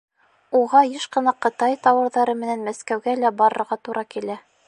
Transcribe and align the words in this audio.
Уға 0.59 0.79
йыш 0.93 1.05
ҡына 1.15 1.33
Ҡытай 1.47 1.75
тауарҙары 1.83 2.35
менән 2.41 2.65
Мәскәүгә 2.71 3.17
лә 3.25 3.35
барырға 3.43 3.81
тура 3.89 4.07
килә. 4.17 4.43